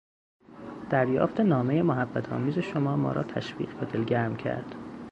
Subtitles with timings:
[0.89, 4.75] دریافت نامهٔ محبت آمیز شما ما را تشویق و دلگرم کرد.